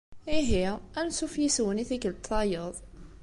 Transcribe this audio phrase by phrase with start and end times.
[0.37, 0.63] Ihi,
[1.01, 2.75] ansuf yis-wen i tikkelt tayeḍ!